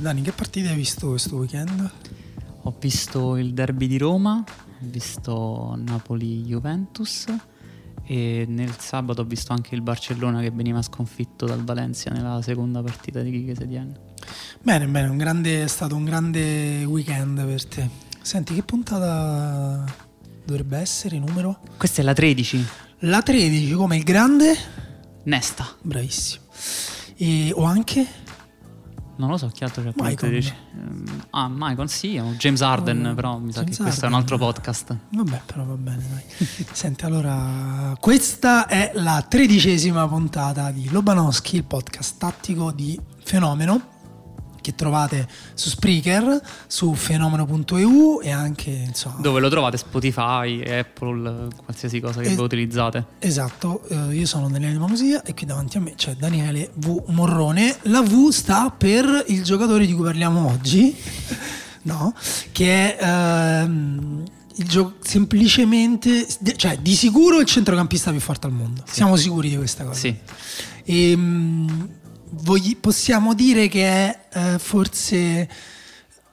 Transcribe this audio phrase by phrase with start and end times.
[0.00, 1.90] Dani, che partite hai visto questo weekend?
[2.62, 7.26] Ho visto il derby di Roma, ho visto Napoli-Juventus
[8.04, 12.82] e nel sabato ho visto anche il Barcellona che veniva sconfitto dal Valencia nella seconda
[12.82, 13.94] partita di Quique Setien.
[14.62, 17.88] Bene, bene, un grande, è stato un grande weekend per te.
[18.22, 19.84] Senti, che puntata
[20.46, 21.60] dovrebbe essere, numero?
[21.76, 22.66] Questa è la 13.
[23.00, 24.56] La 13, come il grande?
[25.24, 25.76] Nesta.
[25.82, 26.44] Bravissimo.
[27.16, 28.28] E, o anche?
[29.20, 30.30] Non lo so, chi altro c'è Maicon.
[30.32, 34.14] Ehm, Ah, Maicon sì, James Harden, Oh, però mi sa James che questo è un
[34.14, 34.96] altro podcast.
[35.10, 36.46] Vabbè, però va bene, dai.
[36.72, 43.89] Senti, allora, questa è la tredicesima puntata di Lobanowski, il podcast tattico di Fenomeno,
[44.70, 49.16] che trovate su Spreaker, su fenomeno.eu e anche, insomma...
[49.20, 53.04] Dove lo trovate Spotify, Apple, qualsiasi cosa che Eh, voi utilizzate.
[53.18, 57.02] Esatto, eh, io sono Daniele Manusia e qui davanti a me c'è Daniele V.
[57.08, 57.76] Morrone.
[57.82, 60.94] La V sta per il giocatore di cui parliamo oggi,
[61.82, 62.14] no?
[62.52, 64.22] Che è ehm,
[64.56, 66.26] il gio- semplicemente,
[66.56, 68.82] cioè di sicuro il centrocampista più forte al mondo.
[68.88, 69.98] Siamo sicuri di questa cosa.
[69.98, 70.14] Sì,
[70.84, 71.98] E, vogli-
[72.76, 75.48] possiamo dire che è eh, forse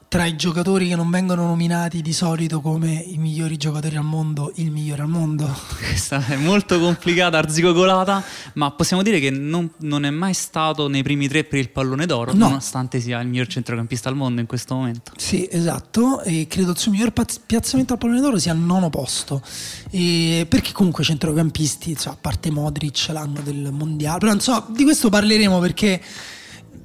[0.09, 4.53] tra i giocatori che non vengono nominati di solito come i migliori giocatori al mondo,
[4.55, 5.53] il migliore al mondo.
[5.77, 11.03] questa è molto complicata, arzigogolata, ma possiamo dire che non, non è mai stato nei
[11.03, 12.47] primi tre per il pallone d'oro, No.
[12.47, 15.11] nonostante sia il miglior centrocampista al mondo in questo momento.
[15.17, 17.11] Sì, esatto, e credo il suo miglior
[17.45, 19.41] piazzamento al pallone d'oro sia al nono posto,
[19.89, 24.83] E perché comunque i centrocampisti, insomma, a parte Modric, l'anno del mondiale, però insomma, di
[24.83, 26.01] questo parleremo perché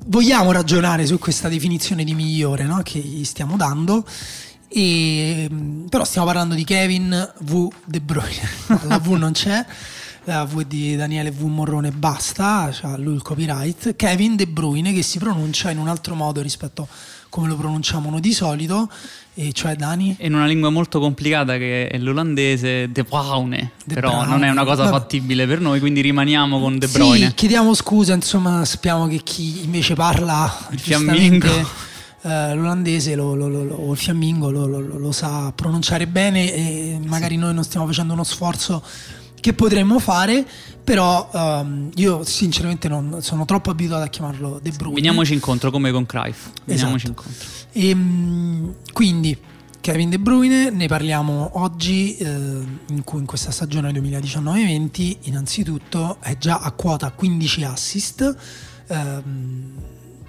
[0.07, 2.81] vogliamo ragionare su questa definizione di migliore no?
[2.83, 4.05] che gli stiamo dando.
[4.69, 7.69] E, mh, però stiamo parlando di Kevin V.
[7.85, 8.49] De Bruyne,
[8.87, 9.65] la V non c'è,
[10.25, 11.43] la V di Daniele V.
[11.43, 13.97] Morrone basta, c'ha lui il copyright.
[13.97, 18.11] Kevin De Bruyne che si pronuncia in un altro modo rispetto a come lo pronunciamo
[18.11, 18.91] noi di solito,
[19.33, 20.15] e cioè Dani.
[20.21, 24.27] In una lingua molto complicata che è l'olandese, De Bruyne, De però Bruyne.
[24.29, 27.33] non è una cosa fattibile per noi, quindi rimaniamo con De Sì, Bruyne.
[27.35, 31.47] chiediamo scusa, insomma, sappiamo che chi invece parla Il fiammingo.
[32.25, 36.53] eh, l'olandese lo, lo- lo- o il fiammingo lo, lo- lo- lo sa pronunciare bene
[36.53, 38.83] e magari noi non stiamo facendo uno sforzo
[39.43, 40.47] che potremmo fare,
[40.85, 44.95] però ehm, io sinceramente non sono troppo abituato a chiamarlo De Bruyne.
[44.95, 46.51] Veniamoci incontro come con Cruyff.
[46.65, 47.25] Veniamoci Esatto.
[47.29, 47.49] incontro.
[47.73, 49.37] E, mh, quindi
[49.81, 56.39] Kevin De Bruyne ne parliamo oggi eh, in cui in questa stagione 2019-20 innanzitutto è
[56.39, 58.37] già a quota 15 assist
[58.87, 59.63] ehm,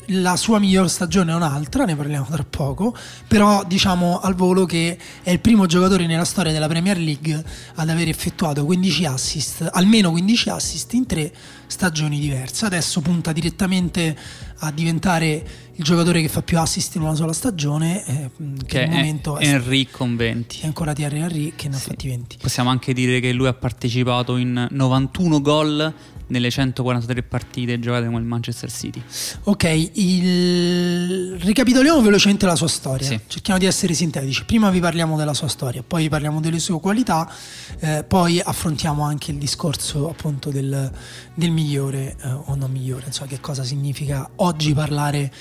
[0.07, 2.95] la sua miglior stagione è un'altra, ne parliamo tra poco,
[3.27, 7.43] però diciamo al volo che è il primo giocatore nella storia della Premier League
[7.75, 11.33] ad aver effettuato 15 assist, almeno 15 assist in tre
[11.67, 12.65] stagioni diverse.
[12.65, 14.15] Adesso punta direttamente
[14.59, 18.83] a diventare il giocatore che fa più assist in una sola stagione, eh, che, Che
[18.83, 20.59] al momento è, Henry con 20.
[20.61, 22.37] è ancora Thierry Henry che ne ha fatti 20.
[22.39, 25.93] Possiamo anche dire che lui ha partecipato in 91 gol
[26.27, 29.01] nelle 143 partite giocate con il Manchester City.
[29.43, 29.63] Ok,
[29.93, 31.37] il...
[31.39, 33.07] ricapitoliamo velocemente la sua storia.
[33.07, 33.19] Sì.
[33.27, 34.45] Cerchiamo di essere sintetici.
[34.45, 37.31] Prima vi parliamo della sua storia, poi parliamo delle sue qualità,
[37.79, 40.91] eh, poi affrontiamo anche il discorso appunto del,
[41.33, 45.31] del migliore eh, o non migliore, insomma, che cosa significa oggi parlare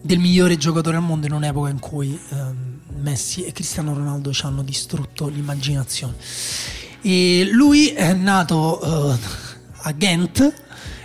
[0.00, 4.44] del migliore giocatore al mondo in un'epoca in cui ehm, Messi e Cristiano Ronaldo ci
[4.46, 6.14] hanno distrutto l'immaginazione.
[7.00, 9.18] E lui è nato eh,
[9.82, 10.54] a Ghent,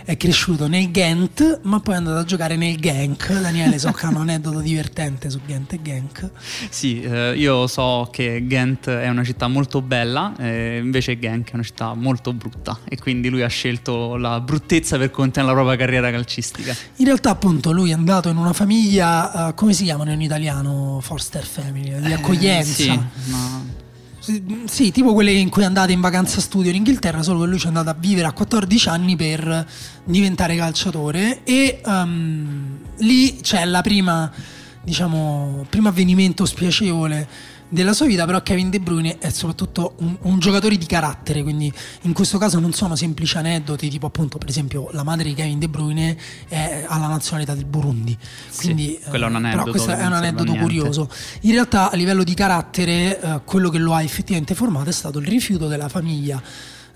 [0.04, 3.32] è cresciuto nel Ghent, ma poi è andato a giocare nel Genk.
[3.40, 6.30] Daniele, so che ha un aneddoto divertente su Ghent e Genk.
[6.68, 11.54] Sì, eh, io so che Ghent è una città molto bella, eh, invece Genk è
[11.54, 15.78] una città molto brutta e quindi lui ha scelto la bruttezza per contenere la propria
[15.78, 16.76] carriera calcistica.
[16.96, 21.00] In realtà, appunto, lui è andato in una famiglia, eh, come si chiamano in italiano?
[21.00, 22.82] Foster family, di accoglienza.
[22.82, 23.00] Eh, sì,
[23.30, 23.82] ma
[24.64, 27.66] Sì, tipo quelle in cui andate in vacanza studio in Inghilterra, solo che lui ci
[27.66, 29.66] è andato a vivere a 14 anni per
[30.04, 34.32] diventare calciatore e ehm, lì c'è la prima,
[34.82, 37.28] diciamo, primo avvenimento spiacevole
[37.74, 41.70] della sua vita, però Kevin De Bruyne è soprattutto un, un giocatore di carattere, quindi
[42.02, 45.58] in questo caso non sono semplici aneddoti, tipo appunto per esempio la madre di Kevin
[45.58, 46.16] De Bruyne
[46.48, 48.16] è alla nazionalità del Burundi,
[48.48, 51.10] Sì, quindi quello è un eh, aneddoto però questo è un aneddoto curioso.
[51.40, 55.18] In realtà a livello di carattere eh, quello che lo ha effettivamente formato è stato
[55.18, 56.40] il rifiuto della famiglia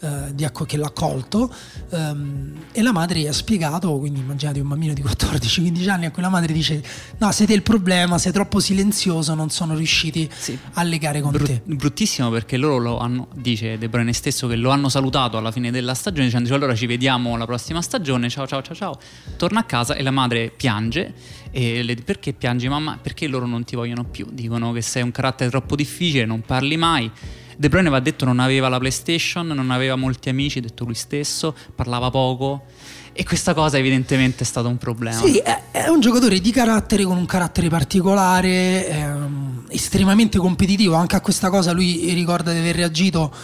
[0.00, 1.52] eh, di acco- che l'ha accolto
[1.90, 6.10] ehm, e la madre gli ha spiegato, quindi immaginate un bambino di 14-15 anni a
[6.10, 6.82] cui la madre dice
[7.18, 10.58] no siete il problema, sei troppo silenzioso, non sono riusciti Sì.
[10.74, 11.62] a legare con Bru- te.
[11.64, 15.70] bruttissimo perché loro lo hanno, dice De Bruyne stesso che lo hanno salutato alla fine
[15.70, 18.98] della stagione dicendo allora ci vediamo la prossima stagione, ciao ciao ciao ciao.
[19.36, 21.12] Torna a casa e la madre piange
[21.50, 22.98] e le perché piangi mamma?
[23.00, 26.76] Perché loro non ti vogliono più, dicono che sei un carattere troppo difficile, non parli
[26.76, 27.10] mai.
[27.58, 31.56] De Bruyne va detto non aveva la PlayStation, non aveva molti amici, detto lui stesso,
[31.74, 32.66] parlava poco
[33.12, 35.18] e questa cosa evidentemente è stato un problema.
[35.18, 40.94] Sì, è, è un giocatore di carattere con un carattere particolare, ehm, estremamente competitivo.
[40.94, 43.34] Anche a questa cosa lui ricorda di aver reagito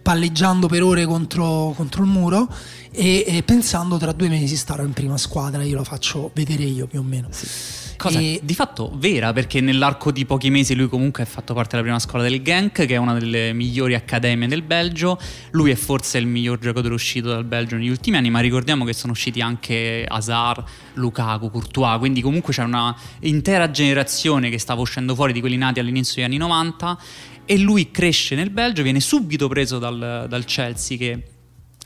[0.00, 2.48] palleggiando per ore contro, contro il muro
[2.92, 5.64] e, e pensando tra due mesi starò in prima squadra.
[5.64, 7.28] Io lo faccio vedere io più o meno.
[7.96, 11.70] Cosa E- di fatto vera, perché nell'arco di pochi mesi lui comunque ha fatto parte
[11.70, 15.18] della prima scuola del Genk, che è una delle migliori accademie del Belgio.
[15.50, 18.92] Lui è forse il miglior giocatore uscito dal Belgio negli ultimi anni, ma ricordiamo che
[18.92, 20.64] sono usciti anche Hazard,
[20.94, 25.80] Lukaku, Courtois, quindi comunque c'è una intera generazione che stava uscendo fuori di quelli nati
[25.80, 26.98] all'inizio degli anni 90
[27.46, 31.22] e lui cresce nel Belgio, viene subito preso dal, dal Chelsea che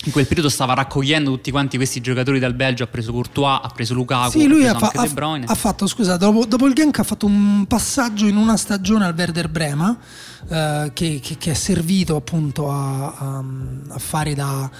[0.04, 3.68] in quel periodo stava raccogliendo tutti quanti questi giocatori dal Belgio, ha preso Courtois, ha
[3.74, 5.02] preso Lukaku, Sì, ha lui preso ha, fa- anche ha-
[5.46, 9.14] ha fatto, scusa, dopo, dopo il Genk ha fatto un passaggio in una stagione al
[9.16, 9.96] Werder Brema
[10.48, 13.44] eh, che, che- che è servito appunto a, a-
[13.88, 14.70] a fare da,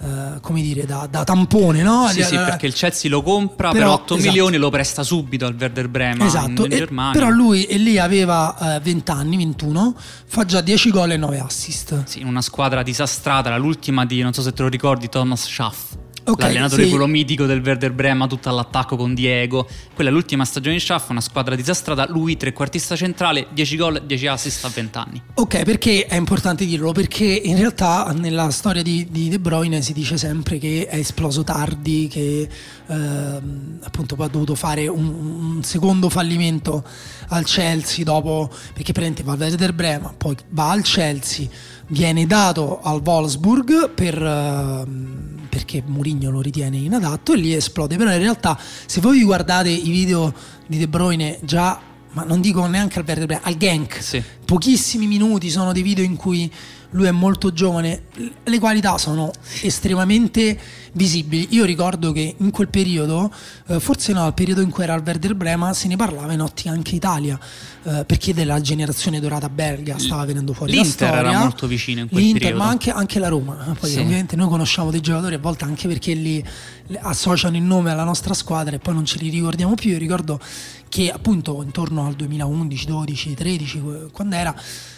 [0.00, 2.06] eh, come dire, da, da tampone, no?
[2.08, 4.28] Sì, sì, Eh, perché il Chelsea lo compra Però, per 8 esatto.
[4.28, 7.12] milioni e lo presta subito al Werder Brema Esatto, in, in e- Germania.
[7.12, 9.94] però lui e lì aveva eh, 20 anni, 21,
[10.26, 12.04] fa già 10 gol e 9 assist.
[12.04, 15.96] Sì, in una squadra disastrata, l'ultima di, non so se te lo ricordi, Thomas Schaff.
[16.28, 16.90] Ok, l'allenatore sì.
[16.90, 19.66] quello mitico del Werder Brema, tutto all'attacco con Diego.
[19.94, 22.06] Quella è l'ultima stagione di Schaff, una squadra disastrata.
[22.06, 25.22] Lui, trequartista centrale, 10 gol, 10 assist a 20 anni.
[25.34, 26.92] Ok, perché è importante dirlo?
[26.92, 31.44] Perché in realtà nella storia di, di De Bruyne si dice sempre che è esploso
[31.44, 32.46] tardi, che
[32.88, 36.84] ehm, appunto poi ha dovuto fare un, un secondo fallimento
[37.28, 41.46] al Chelsea dopo, perché praticamente va al Werder Brema, poi va al Chelsea,
[41.88, 47.96] viene dato al Wolfsburg per, ehm, perché Mourinho lo ritiene inadatto e lì esplode.
[47.96, 50.32] Però in realtà se voi vi guardate i video
[50.66, 51.80] di De Bruyne già,
[52.12, 54.22] ma non dico neanche al Brema, al Genk, Sì.
[54.44, 56.50] pochissimi minuti sono dei video in cui
[56.90, 58.04] lui è molto giovane,
[58.44, 59.30] le qualità sono
[59.62, 60.58] estremamente
[60.92, 61.48] visibili.
[61.50, 63.30] Io ricordo che in quel periodo,
[63.66, 66.40] eh, forse no, al periodo in cui era al Werder Brema, se ne parlava in
[66.40, 67.38] ottica anche Italia,
[67.84, 71.30] eh, perché della generazione dorata belga stava venendo fuori L'Inter la storia.
[71.30, 72.62] era molto vicino in quel L'Inter, periodo.
[72.64, 73.76] ma anche, anche la Roma.
[73.78, 73.98] Poi Sì.
[73.98, 76.44] ovviamente noi conosciamo dei giocatori a volte anche perché li
[76.90, 79.90] li associano il nome alla nostra squadra e poi non ce li ricordiamo più.
[79.90, 80.40] Io ricordo
[80.88, 84.54] che appunto intorno al 2011, 12, 13, quando era,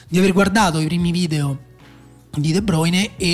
[0.07, 1.59] di aver guardato i primi video
[2.37, 3.29] di De Bruyne e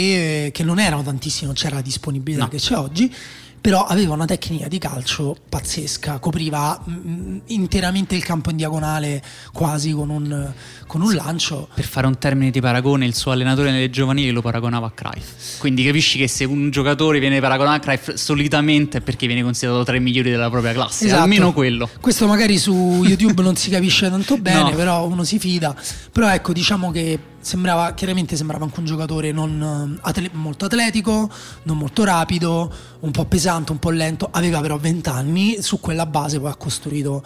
[0.47, 2.49] eh, che non erano tantissimi, non c'era la disponibilità No.
[2.51, 3.15] che c'è oggi.
[3.59, 9.21] Però aveva una tecnica di calcio pazzesca, copriva mm, interamente il campo in diagonale
[9.53, 10.53] quasi con un,
[10.87, 11.69] con un lancio.
[11.75, 15.59] Per fare un termine di paragone, il suo allenatore nelle giovanili lo paragonava a Cruyff.
[15.59, 19.83] Quindi capisci che se un giocatore viene paragonato a Cruyff solitamente è perché viene considerato
[19.83, 21.07] tra i migliori della propria classe.
[21.07, 21.23] Esatto.
[21.23, 21.89] Almeno quello.
[22.01, 24.77] Questo magari su YouTube non si capisce tanto bene, No.
[24.77, 25.75] però uno si fida.
[26.13, 31.31] Però ecco, diciamo che sembrava, chiaramente sembrava anche un giocatore non eh, atle- molto atletico,
[31.63, 34.29] non molto rapido, un po' pesante, un po' lento.
[34.33, 37.25] Aveva però 20 anni, su quella base poi ha costruito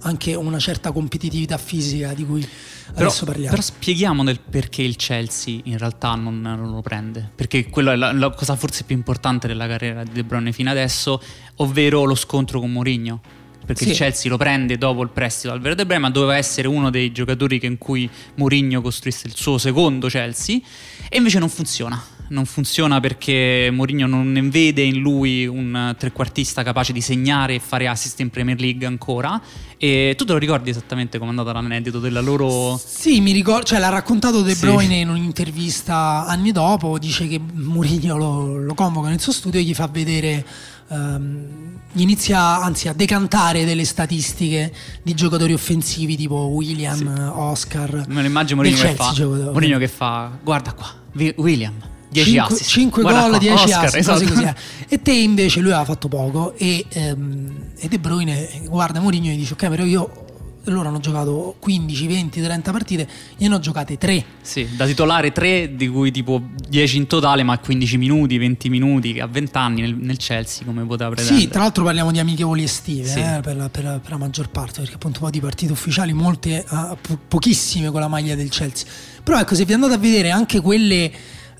[0.00, 2.46] anche una certa competitività fisica di cui
[2.92, 3.50] Però, adesso parliamo.
[3.50, 7.30] però spieghiamo del perché il Chelsea in realtà non, non lo prende.
[7.34, 10.70] Perché quella è la, la cosa forse più importante della carriera di De Bruyne fino
[10.70, 11.18] adesso,
[11.56, 13.40] ovvero lo scontro con Mourinho.
[13.64, 13.90] Perché Sì.
[13.90, 17.58] il Chelsea lo prende dopo il prestito al Verde Brema, doveva essere uno dei giocatori
[17.60, 20.58] che- in cui Mourinho costruisse il suo secondo Chelsea,
[21.08, 22.02] e invece non funziona.
[22.28, 27.58] Non funziona perché Mourinho non ne vede in lui un trequartista capace di segnare e
[27.58, 29.38] fare assist in Premier League ancora.
[29.76, 33.80] E tu te lo ricordi esattamente com'è andata l'aneddoto della loro Sì, mi ricordo, cioè
[33.80, 34.60] l'ha raccontato De Sì.
[34.64, 39.64] Bruyne in un'intervista anni dopo, dice che Mourinho lo, lo convoca nel suo studio e
[39.64, 40.46] gli fa vedere,
[40.88, 44.72] gli inizia anzi a decantare delle statistiche
[45.02, 48.04] di giocatori offensivi tipo William, Oscar.
[48.08, 49.50] Me lo immagino Mourinho che fa, giocatore.
[49.50, 50.92] Mourinho che fa, guarda qua,
[51.36, 51.74] William,
[52.10, 52.68] 10 assist.
[52.70, 54.24] 5 Guarda gol, qua, 10 Oscar, assist, esatto.
[54.24, 54.42] così.
[54.42, 54.54] eh.
[54.92, 59.34] E te invece lui aveva fatto poco e, ehm, e De Bruyne guarda Mourinho e
[59.34, 60.24] gli dice ok però io
[60.64, 64.24] loro hanno giocato 15, 20, 30 partite, io ne ho giocate 3.
[64.42, 69.18] Sì, da titolare 3, di cui tipo 10 in totale, ma 15 minuti, 20 minuti,
[69.18, 71.40] a 20 anni nel, nel Chelsea, come poteva pretendere.
[71.40, 73.18] Sì, tra l'altro parliamo di amichevoli estive Sì.
[73.20, 76.12] eh, per, la, per la- per la maggior parte, perché appunto poi di partite ufficiali
[76.12, 78.86] molte, ah, po- pochissime con la maglia del Chelsea.
[79.22, 81.10] Però ecco, se vi andate a vedere anche quelle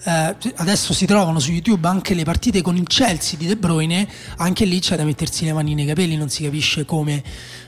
[0.04, 4.06] eh, adesso si trovano su YouTube anche le partite con il Chelsea di De Bruyne,
[4.38, 7.22] anche lì c'è da mettersi le mani nei capelli, non si capisce come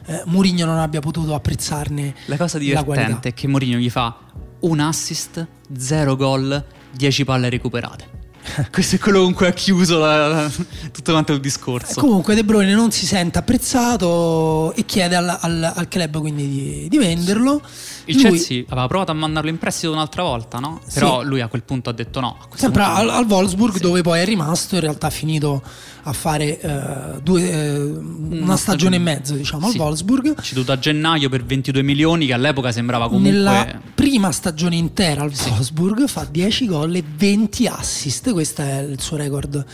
[0.06, 4.16] eh, Mourinho non abbia potuto apprezzarne La cosa la divertente è che Mourinho gli fa
[4.60, 8.12] un assist, zero gol, 10 palle recuperate.
[8.70, 10.50] Questo è quello con cui ha chiuso la- la-
[10.92, 11.98] tutto quanto il discorso.
[12.00, 16.88] Comunque De Bruyne non si sente apprezzato e chiede al, al- al club quindi di,
[16.88, 17.62] di venderlo.
[18.06, 20.80] Il Lui- Chelsea aveva provato a mandarlo in prestito un'altra volta, no?
[20.92, 22.36] Però lui a quel punto ha detto no.
[22.40, 25.62] a questo Sempre punto al, al Wolfsburg dove poi è rimasto, in realtà ha finito
[26.02, 28.96] a fare eh, due, eh, una stagione stagione.
[28.96, 29.76] e mezzo diciamo Sì.
[29.78, 30.40] al Wolfsburg.
[30.42, 33.30] Ceduto a gennaio per 22 milioni, che all'epoca sembrava comunque.
[33.32, 39.00] Nella prima stagione intera al Wolfsburg fa 10 gol e 20 assist, questo è il
[39.00, 39.64] suo record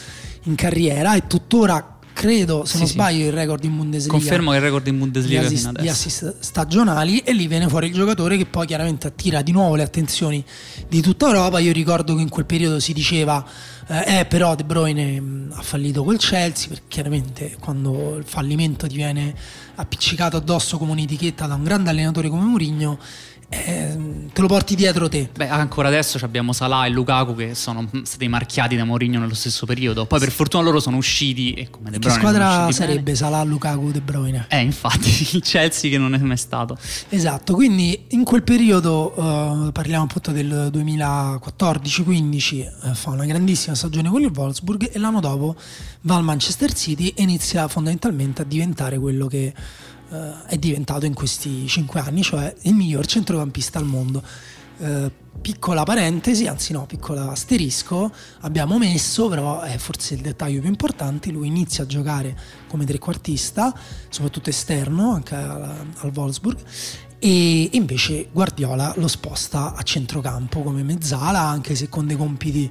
[0.45, 2.93] in carriera e tuttora credo, se Sì, non sì.
[2.93, 4.13] sbaglio, il record in Bundesliga.
[4.13, 7.67] Confermo che il record in di Bundesliga assist, fino di assist stagionali e lì viene
[7.67, 10.45] fuori il giocatore che poi chiaramente attira di nuovo le attenzioni
[10.87, 11.59] di tutta Europa.
[11.61, 13.43] Io ricordo che in quel periodo si diceva
[13.87, 18.87] eh, eh, però De Bruyne mh, ha fallito col Chelsea perché chiaramente quando il fallimento
[18.87, 19.35] ti viene
[19.77, 22.99] appiccicato addosso come un'etichetta da un grande allenatore come Mourinho
[23.53, 23.99] eh,
[24.33, 25.29] te lo porti dietro te.
[25.35, 29.67] Beh, ancora adesso abbiamo Salah e Lukaku che sono stati marchiati da Mourinho nello stesso
[29.67, 30.07] periodo.
[30.07, 32.93] Poi per fortuna loro sono usciti e come De Che Bruyne sono squadra usciti bene.
[32.93, 34.47] sarebbe Salah, Lukaku, De Bruyne?
[34.49, 36.79] Eh, infatti, il Chelsea che non è mai stato.
[37.09, 44.09] Esatto, quindi in quel periodo, eh, parliamo appunto del 2014-15, eh, fa una grandissima stagione
[44.11, 45.57] con il Wolfsburg e l'anno dopo
[46.03, 49.53] va al Manchester City e inizia fondamentalmente a diventare quello che
[50.11, 54.23] eh, è diventato in questi cinque anni, cioè il miglior centrocampista al mondo.
[54.79, 60.69] Eh, piccola parentesi, anzi no, piccolo asterisco, abbiamo messo, però è forse il dettaglio più
[60.69, 62.37] importante, lui inizia a giocare
[62.69, 63.75] come trequartista,
[64.09, 66.59] soprattutto esterno, anche al, al Wolfsburg,
[67.19, 72.71] e invece Guardiola lo sposta a centrocampo come mezzala, anche se con dei compiti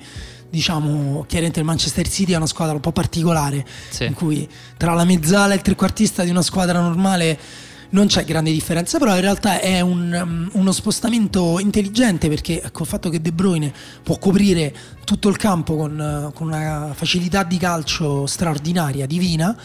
[0.50, 4.06] diciamo chiaramente il Manchester City è una squadra un po' particolare Sì.
[4.06, 7.39] in cui tra la mezzala e il trequartista di una squadra normale
[7.91, 12.84] non c'è grande differenza, però in realtà è un, um, uno spostamento intelligente perché ecco,
[12.84, 14.72] il fatto che De Bruyne può coprire
[15.03, 19.58] tutto il campo con, eh, con una facilità di calcio straordinaria, divina,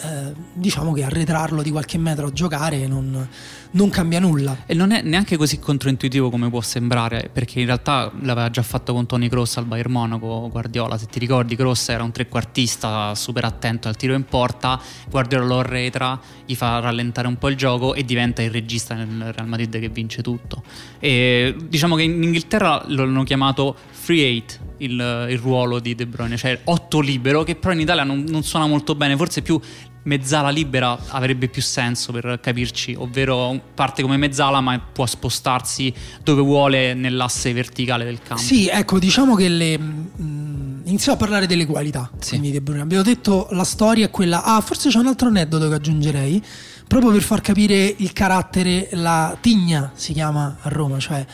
[0.00, 3.28] eh, diciamo che arretrarlo di qualche metro a giocare non,
[3.72, 4.58] non cambia nulla.
[4.66, 8.92] E non è neanche così controintuitivo come può sembrare, perché in realtà l'aveva già fatto
[8.92, 13.44] con Tony Kroos al Bayern Monaco, Guardiola, se ti ricordi Kroos era un trequartista super
[13.44, 17.94] attento al tiro in porta, Guardiola lo arretra, gli fa rallentare un po' il gioco
[17.94, 20.62] e diventa il regista nel Real Madrid che vince tutto.
[20.98, 26.06] E diciamo che in Inghilterra lo hanno chiamato free eight il, il ruolo di De
[26.06, 29.60] Bruyne, cioè 8 libero, che però in Italia non, non suona molto bene, forse più
[30.08, 36.40] mezzala libera avrebbe più senso per capirci, ovvero parte come mezzala ma può spostarsi dove
[36.40, 38.42] vuole nell'asse verticale del campo.
[38.42, 42.10] Sì, ecco, diciamo che le, mh, iniziamo a parlare delle qualità.
[42.18, 42.30] Sì.
[42.30, 42.82] Quindi De Bruyne.
[42.82, 44.42] Abbiamo detto la storia è quella.
[44.42, 46.42] Ah, forse c'è un altro aneddoto che aggiungerei.
[46.88, 51.24] Proprio per far capire il carattere, la tigna si chiama a Roma, cioè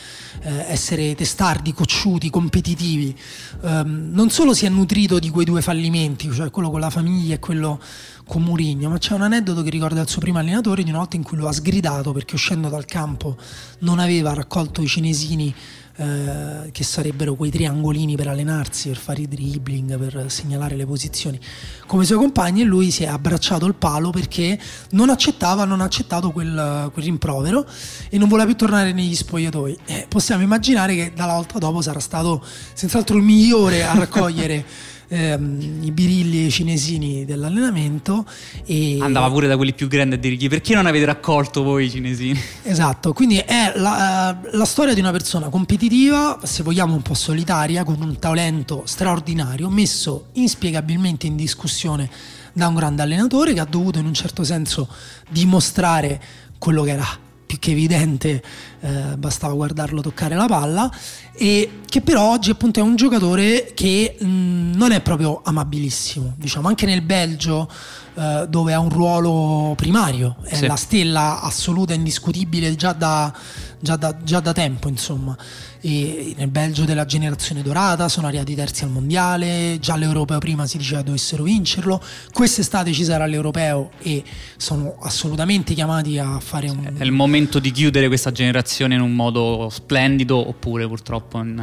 [0.41, 3.17] eh, essere testardi, cocciuti, competitivi.
[3.63, 7.35] Ehm, non solo si è nutrito di quei due fallimenti, cioè quello con la famiglia
[7.35, 7.81] e quello
[8.27, 11.15] con Mourinho, ma c'è un aneddoto che ricorda il suo primo allenatore di una volta
[11.15, 13.37] in cui lo ha sgridato perché uscendo dal campo
[13.81, 15.55] non aveva raccolto i cinesini
[15.97, 21.39] eh, che sarebbero quei triangolini per allenarsi, per fare i dribbling, per segnalare le posizioni
[21.87, 24.59] come i suoi compagni e lui si è abbracciato il palo perché
[24.91, 27.67] non accettava, non ha accettato quel, quel rimprovero
[28.09, 29.79] e non voleva più tornare negli spogliatoi.
[29.87, 34.65] Eh, possiamo immaginare che dalla volta dopo sarà stato senz'altro il migliore a raccogliere
[35.09, 38.27] ehm, i birilli cinesini dell'allenamento
[38.65, 41.91] e Andava pure da quelli più grandi a dirgli perché non avete raccolto voi i
[41.91, 42.41] cinesini?
[42.63, 47.15] Esatto, quindi è la, eh, la storia di una persona competitiva, se vogliamo un po'
[47.15, 52.09] solitaria, con un talento straordinario, messo inspiegabilmente in discussione
[52.53, 54.89] da un grande allenatore che ha dovuto in un certo senso
[55.29, 56.21] dimostrare
[56.59, 57.07] quello che era
[57.47, 58.43] più che evidente,
[58.85, 60.91] eh, bastava guardarlo toccare la palla,
[61.37, 66.69] e che però oggi appunto è un giocatore che mh, non è proprio amabilissimo, diciamo,
[66.69, 67.69] anche nel Belgio
[68.17, 70.67] eh, dove ha un ruolo primario, è Sì.
[70.67, 73.33] la stella assoluta, indiscutibile già da,
[73.81, 75.37] già da- già da tempo, insomma.
[75.81, 80.79] E nel Belgio della generazione dorata sono arrivati terzi al mondiale, già l'europeo prima si
[80.79, 82.01] diceva dovessero vincerlo,
[82.33, 84.23] quest'estate ci sarà l'europeo e
[84.57, 86.95] sono assolutamente chiamati a fare un...
[86.97, 91.55] È il momento di chiudere questa generazione generazione in un modo splendido oppure purtroppo in,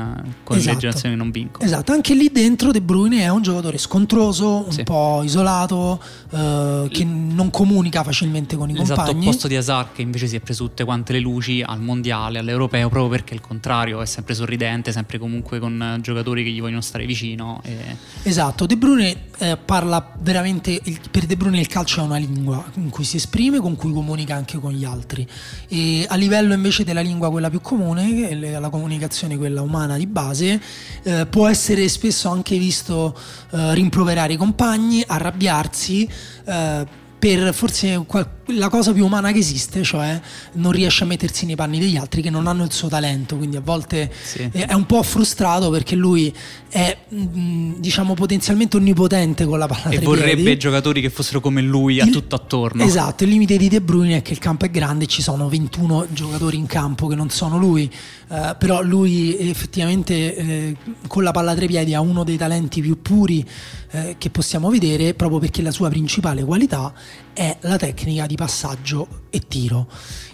[0.44, 0.74] con esatto.
[0.74, 1.66] le generazioni non vincono.
[1.66, 4.84] Esatto, anche lì dentro De Bruyne è un giocatore scontroso, un sì.
[4.84, 6.02] po' isolato,
[6.32, 9.10] eh, che non comunica facilmente con i esatto, compagni.
[9.10, 12.40] Esatto, opposto di Hazard che invece si è preso tutte quante le luci al mondiale,
[12.40, 16.82] all'europeo, proprio perché il contrario è sempre sorridente, sempre comunque con giocatori che gli vogliono
[16.82, 17.62] stare vicino.
[17.64, 17.98] E...
[18.24, 22.64] Esatto, De Bruyne eh, parla veramente, il, per De Bruyne il calcio è una lingua
[22.76, 25.28] in cui si esprime, con cui comunica anche con gli altri.
[25.68, 30.62] E a livello invece della lingua quella più comune, la comunicazione quella umana di base,
[31.04, 33.18] eh, può essere spesso anche visto
[33.52, 36.10] eh, rimproverare i compagni, arrabbiarsi.
[36.46, 38.04] Eh, per forse
[38.48, 40.20] la cosa più umana che esiste, cioè
[40.54, 43.58] non riesce a mettersi nei panni degli altri che non hanno il suo talento, quindi
[43.58, 44.50] a volte sì.
[44.52, 46.34] è un po' frustrato perché lui
[46.68, 50.58] è mm, diciamo potenzialmente onnipotente con la palla e vorrebbe piedi.
[50.58, 52.84] giocatori che fossero come lui a il, tutto attorno.
[52.84, 55.48] Esatto, il limite di De Bruyne è che il campo è grande e ci sono
[55.48, 57.88] 21 giocatori in campo che non sono lui,
[58.30, 60.76] uh, però lui effettivamente eh,
[61.06, 63.46] con la palla tre piedi ha uno dei talenti più puri
[63.92, 66.92] eh, che possiamo vedere proprio perché la sua principale qualità
[67.34, 69.88] è la tecnica di passaggio e tiro.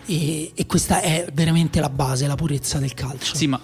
[0.06, 3.36] E, e, questa è veramente la base, la purezza del calcio.
[3.36, 3.60] Sì, ma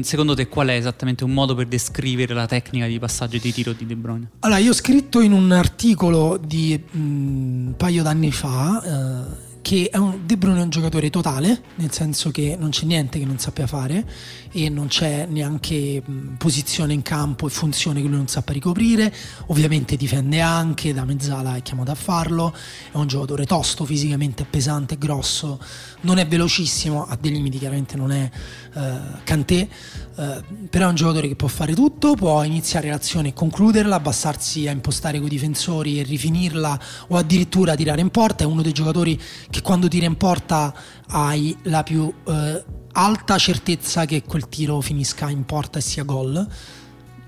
[0.00, 3.52] secondo te qual è esattamente un modo per descrivere la tecnica di passaggio e di
[3.52, 4.30] tiro di De Bruyne?
[4.40, 8.82] Allora, io ho scritto in un articolo di mm, un paio d'anni fa.
[8.82, 12.84] Eh, che è un, De Bruyne è un giocatore totale, nel senso che non c'è
[12.84, 14.06] niente che non sappia fare
[14.52, 16.02] e non c'è neanche
[16.36, 19.10] posizione in campo e funzione che lui non sappia ricoprire.
[19.46, 22.54] Ovviamente difende anche, da mezzala è chiamato a farlo,
[22.92, 25.58] è un giocatore tosto, fisicamente pesante, grosso,
[26.02, 28.30] non è velocissimo, ha dei limiti, chiaramente non è
[28.74, 29.66] eh, Kanté,
[30.16, 34.68] eh, però è un giocatore che può fare tutto, può iniziare l'azione e concluderla, abbassarsi
[34.68, 38.72] a impostare con i difensori e rifinirla o addirittura tirare in porta, è uno dei
[38.72, 40.74] giocatori che quando tira in porta
[41.08, 46.46] hai la più eh, alta certezza che quel tiro finisca in porta e sia gol.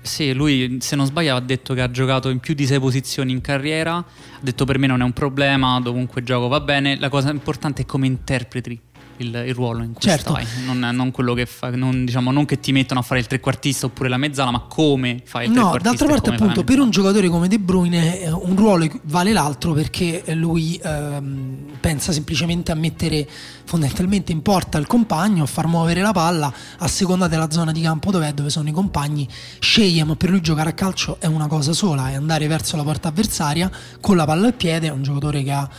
[0.01, 3.33] Sì, lui se non sbaglio ha detto che ha giocato in più di sei posizioni
[3.33, 4.05] in carriera, ha
[4.39, 7.85] detto per me non è un problema, dovunque gioco va bene, la cosa importante è
[7.85, 8.79] come interpreti
[9.17, 10.31] il, il ruolo in cui certo.
[10.31, 13.27] stai, non, non, quello che fa, non, diciamo, non che ti mettono a fare il
[13.27, 15.89] trequartista oppure la mezzala, ma come fai il no, trequartista.
[15.89, 19.73] No, d'altra parte, appunto, per un giocatore come De Bruyne, eh, un ruolo vale l'altro
[19.73, 23.27] perché lui ehm, pensa semplicemente a mettere
[23.65, 27.81] fondamentalmente in porta il compagno, a far muovere la palla a seconda della zona di
[27.81, 29.27] campo dove è, dove sono i compagni,
[29.59, 32.83] sceglie, ma per lui giocare a calcio è una cosa sola, è andare verso la
[32.83, 35.69] porta avversaria con la palla al piede, è un giocatore che ha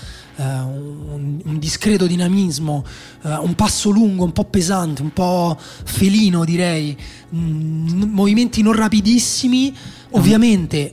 [0.43, 2.85] un, un, discreto dinamismo,
[3.23, 6.97] uh, un passo lungo, un po' pesante, un po' felino direi,
[7.35, 9.75] mm, movimenti non rapidissimi,
[10.11, 10.93] ovviamente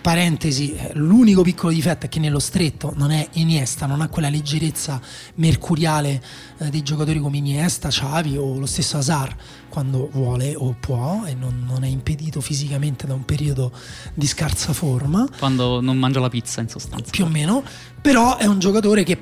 [0.00, 4.28] parentesi, eh, l'unico piccolo difetto è che nello stretto non è Iniesta, non ha quella
[4.28, 5.00] leggerezza
[5.36, 6.22] mercuriale
[6.58, 9.36] eh, dei giocatori come Iniesta, Xavi o lo stesso Hazard
[9.68, 13.72] quando vuole o può e non, non, è impedito fisicamente da un periodo
[14.14, 15.26] di scarsa forma.
[15.38, 17.10] Quando non mangia la pizza in sostanza.
[17.10, 17.64] Più o meno,
[18.00, 19.18] però è un giocatore che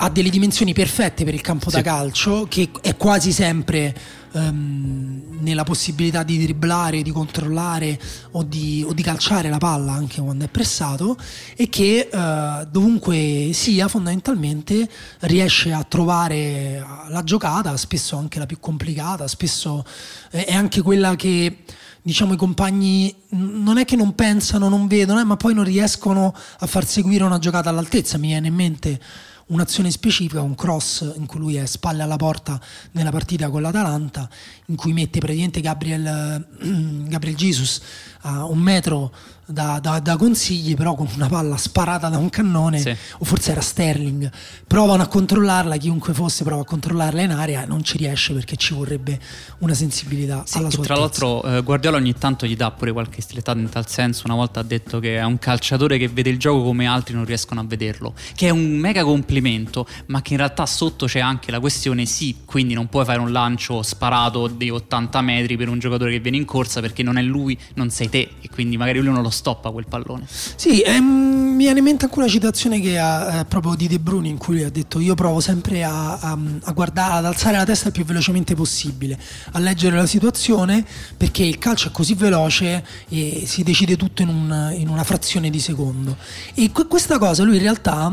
[0.00, 1.76] ha delle dimensioni perfette per il campo sì.
[1.76, 3.94] da calcio, che è quasi sempre
[4.32, 7.98] um, nella possibilità di dribblare, di controllare
[8.32, 11.16] o di, o di, calciare la palla anche quando è pressato
[11.56, 14.88] e che uh, dovunque sia fondamentalmente
[15.20, 19.84] riesce a trovare la giocata, spesso anche la più complicata, spesso
[20.30, 21.64] è anche quella che
[22.00, 26.32] diciamo i compagni non è che non pensano, non vedono, eh, ma poi non riescono
[26.60, 28.16] a far seguire una giocata all'altezza.
[28.16, 29.00] Mi viene in mente
[29.48, 32.60] un'azione specifica, un cross in cui lui è spalle alla porta
[32.92, 34.28] nella partita con l'Atalanta,
[34.66, 36.46] in cui mette praticamente Gabriel,
[37.08, 37.80] Gabriel Jesus
[38.22, 39.12] a un metro
[39.50, 42.94] da, da, da, consigli, però con una palla sparata da un cannone, sì.
[43.18, 44.30] o forse era Sterling.
[44.66, 48.74] Provano a controllarla, chiunque fosse prova a controllarla in area, non ci riesce perché ci
[48.74, 49.18] vorrebbe
[49.58, 53.22] una sensibilità sì, alla sua Tra l'altro, eh, Guardiola ogni tanto gli dà pure qualche
[53.22, 54.22] stilettata in tal senso.
[54.26, 57.24] Una volta ha detto che è un calciatore che vede il gioco come altri non
[57.24, 61.50] riescono a vederlo, che è un mega complimento, ma che in realtà sotto c'è anche
[61.50, 65.78] la questione: sì, quindi non puoi fare un lancio sparato di 80 metri per un
[65.78, 68.98] giocatore che viene in corsa perché non è lui, non sei te, e quindi magari
[68.98, 70.26] lui non lo stoppa quel pallone.
[70.26, 74.00] Sì, ehm, mi viene in mente anche una citazione che ha eh, proprio di De
[74.00, 77.64] Bruni in cui ha detto io provo sempre a, a, a, guardare, ad alzare la
[77.64, 79.18] testa il più velocemente possibile,
[79.52, 80.84] a leggere la situazione
[81.16, 85.50] perché il calcio è così veloce e si decide tutto in, un, in una frazione
[85.50, 86.16] di secondo.
[86.54, 88.12] E que- questa cosa lui in realtà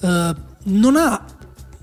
[0.00, 1.24] eh, non ha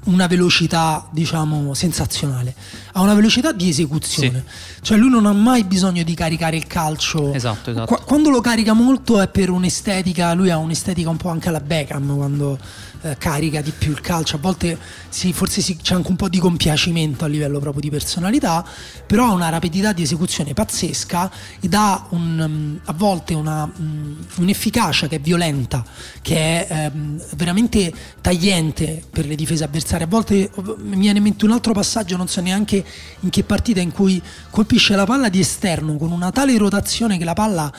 [0.05, 2.53] una velocità diciamo sensazionale
[2.97, 4.43] ha una velocità di esecuzione.
[4.47, 4.81] Sì.
[4.81, 7.33] Cioè lui non ha mai bisogno di caricare il calcio.
[7.33, 7.93] Esatto, esatto.
[7.93, 11.59] Qu- quando lo carica molto è per un'estetica, lui ha un'estetica un po' anche alla
[11.59, 12.57] Beckham quando
[13.05, 14.77] eh, carica di più il calcio, a volte
[15.09, 18.65] sì, forse sì, c'è anche un po' di compiacimento a livello proprio di personalità,
[19.05, 21.29] però ha una rapidità di esecuzione pazzesca
[21.59, 25.85] e dà un, um, a volte una, um, un'efficacia che è violenta,
[26.21, 30.05] che è um, veramente tagliente per le difese avversarie.
[30.05, 32.84] A volte mi viene in mente un altro passaggio, non so neanche
[33.21, 37.23] in che partita, in cui colpisce la palla di esterno con una tale rotazione che
[37.23, 37.71] la palla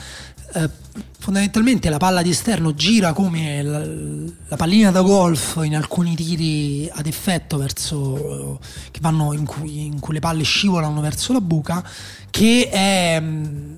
[0.53, 0.69] eh,
[1.19, 3.83] fondamentalmente la palla di esterno gira come la,
[4.47, 8.59] la, pallina da golf in alcuni tiri ad effetto verso,
[9.33, 11.83] in cui, in cui le palle scivolano verso la buca
[12.29, 13.73] che è mm,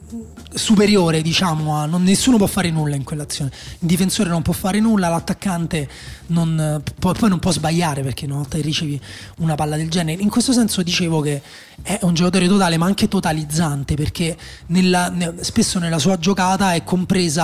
[0.54, 3.52] superiore diciamo a non, nessuno può fare nulla in quell'azione.
[3.80, 5.88] Il difensore non può fare nulla l'attaccante
[6.28, 8.99] non, poi, poi, non può sbagliare perché una volta che ricevi
[9.38, 10.21] una palla del genere.
[10.21, 11.41] In questo senso dicevo che
[11.82, 14.36] è un giocatore totale ma anche totalizzante perché
[14.67, 17.38] nella, spesso nella sua giocata è compresa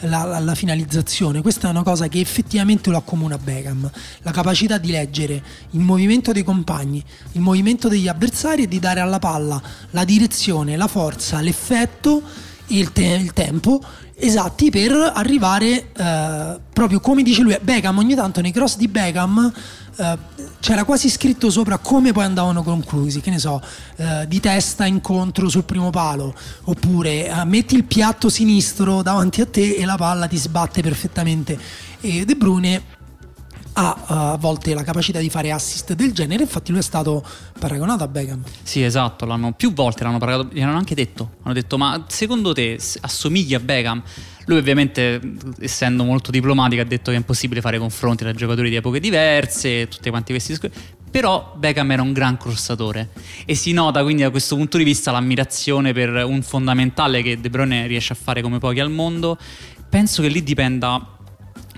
[0.00, 1.40] la, la, la, finalizzazione.
[1.42, 3.90] Questa è una cosa che effettivamente lo accomuna Beckham
[4.22, 9.00] la capacità di leggere il movimento dei compagni il movimento degli avversari e di dare
[9.00, 12.22] alla palla la direzione direzione, la forza, l'effetto
[12.66, 13.82] e il, te- il tempo
[14.18, 17.98] esatti per arrivare eh, proprio come dice lui Beckham.
[17.98, 19.52] Ogni tanto nei cross di Beckham
[19.96, 20.18] eh,
[20.60, 23.62] c'era quasi scritto sopra come poi andavano conclusi che ne so
[23.96, 26.34] eh, di testa incontro sul primo palo.
[26.64, 31.58] Oppure eh, metti il piatto sinistro davanti a te e la palla ti sbatte perfettamente.
[32.00, 32.96] E De Bruyne
[33.80, 37.24] ha a volte la capacità di fare assist del genere, infatti lui è stato
[37.58, 38.42] paragonato a Beckham.
[38.62, 42.52] Sì, esatto, l'hanno più volte l'hanno paragonato, gli hanno anche detto, hanno detto "Ma secondo
[42.52, 44.02] te assomiglia a Beckham?"
[44.46, 45.20] Lui ovviamente,
[45.60, 49.86] essendo molto diplomatico, ha detto che è impossibile fare confronti tra giocatori di epoche diverse,
[49.88, 50.80] tutti quanti questi discorsi.
[51.10, 53.10] Però Beckham era un gran crossatore
[53.44, 57.48] e si nota quindi da questo punto di vista l'ammirazione per un fondamentale che De
[57.48, 59.38] Bruyne riesce a fare come pochi al mondo.
[59.88, 61.17] Penso che lì dipenda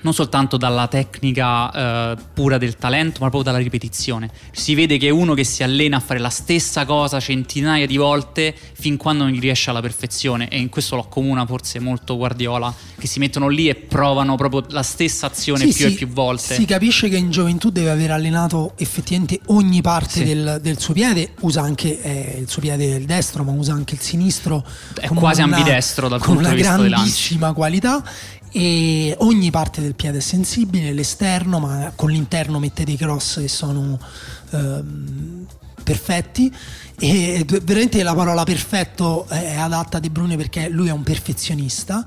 [0.02, 4.30] non soltanto dalla tecnica eh, pura del talento, ma proprio dalla ripetizione.
[4.52, 7.96] Si vede che è uno che si allena a fare la stessa cosa centinaia di
[7.96, 12.16] volte fin quando non gli riesce alla perfezione e in questo lo accomuna forse molto
[12.16, 15.96] Guardiola, che si mettono lì e provano proprio la stessa azione sì, più sì, e
[15.96, 16.54] più volte.
[16.54, 20.24] Si capisce che in gioventù deve aver allenato effettivamente ogni parte sì.
[20.24, 23.94] del, del, suo piede, usa anche eh, il suo piede il destro, ma usa anche
[23.94, 24.64] il sinistro.
[24.98, 28.02] È quasi una, ambidestro dal punto di vista Con una grandissima qualità
[28.52, 33.48] e ogni parte del piede è sensibile, l'esterno, ma con l'interno mette dei cross che
[33.48, 33.98] sono
[34.50, 35.46] ehm,
[35.82, 36.54] perfetti
[37.02, 42.04] e veramente la parola perfetto è adatta a De Bruyne perché lui è un perfezionista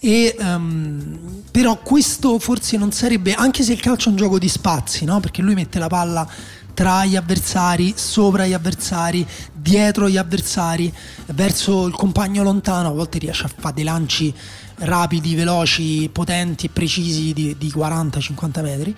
[0.00, 4.48] e, um, però questo forse non sarebbe anche se il calcio è un gioco di
[4.48, 5.20] spazi no?
[5.20, 6.26] perché lui mette la palla
[6.72, 10.90] tra gli avversari, sopra gli avversari, dietro gli avversari,
[11.26, 14.34] verso il compagno lontano, a volte riesce a fare dei lanci
[14.80, 18.96] rapidi, veloci, potenti e precisi di, di 40-50 metri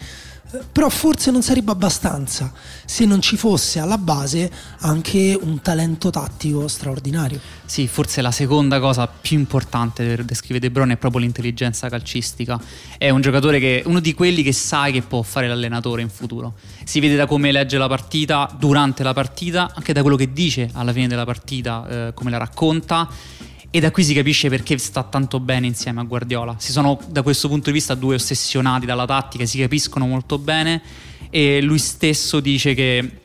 [0.71, 2.53] però forse non sarebbe abbastanza
[2.85, 7.41] se non ci fosse alla base anche un talento tattico straordinario.
[7.65, 12.61] Sì, forse la seconda cosa più importante per descrivere De Bruyne è proprio l'intelligenza calcistica.
[12.99, 16.55] È un giocatore che uno di quelli che sai che può fare l'allenatore in futuro.
[16.85, 20.69] Si vede da come legge la partita durante la partita, anche da quello che dice
[20.75, 23.09] alla fine della partita, eh, come la racconta
[23.75, 26.57] e da qui si capisce perché sta tanto bene insieme a Guardiola.
[26.59, 30.83] Si sono da questo punto di vista due ossessionati dalla tattica, si capiscono molto bene.
[31.31, 33.21] E lui stesso dice che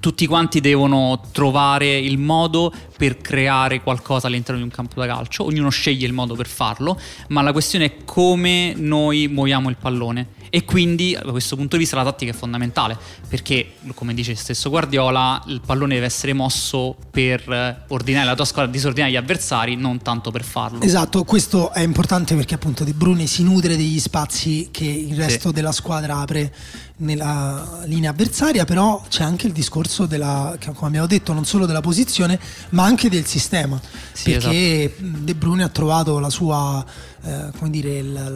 [0.00, 5.44] tutti quanti devono trovare il modo per creare qualcosa all'interno di un campo da calcio,
[5.44, 10.26] ognuno sceglie il modo per farlo, ma la questione è come noi muoviamo il pallone
[10.56, 12.96] e quindi da questo punto di vista la tattica è fondamentale
[13.28, 18.46] perché come dice il stesso Guardiola il pallone deve essere mosso per ordinare la tua
[18.46, 20.80] squadra, disordinare gli avversari, non tanto per farlo.
[20.80, 25.48] Esatto, questo è importante perché appunto De Bruyne si nutre degli spazi che il resto
[25.48, 25.54] sì.
[25.54, 26.50] della squadra apre
[26.98, 31.82] nella linea avversaria, però c'è anche il discorso della, come abbiamo detto, non solo della
[31.82, 32.38] posizione,
[32.70, 33.78] ma anche del sistema.
[34.12, 35.18] Sì, perché esatto.
[35.20, 37.15] De Bruyne ha trovato la sua, eh,
[37.58, 38.30] come dire, la,